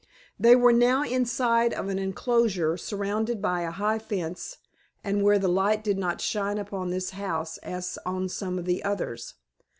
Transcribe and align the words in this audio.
They 0.39 0.55
were 0.55 0.73
now 0.73 1.03
inside 1.03 1.75
of 1.75 1.87
an 1.87 1.99
enclosure, 1.99 2.75
surrounded 2.75 3.39
by 3.39 3.61
a 3.61 3.69
high 3.69 3.99
fence, 3.99 4.57
and 5.03 5.21
where 5.23 5.37
the 5.37 5.47
light 5.47 5.83
did 5.83 5.99
not 5.99 6.21
shine 6.21 6.57
upon 6.57 6.89
this 6.89 7.11
house 7.11 7.57
as 7.59 7.99
on 8.03 8.27
some 8.27 8.57
of 8.57 8.65
the 8.65 8.83
others. 8.83 9.35